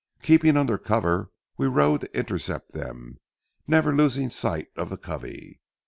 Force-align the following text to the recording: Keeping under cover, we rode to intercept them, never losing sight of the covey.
Keeping 0.23 0.57
under 0.57 0.79
cover, 0.79 1.29
we 1.57 1.67
rode 1.67 2.01
to 2.01 2.17
intercept 2.17 2.71
them, 2.71 3.19
never 3.67 3.95
losing 3.95 4.31
sight 4.31 4.69
of 4.75 4.89
the 4.89 4.97
covey. 4.97 5.61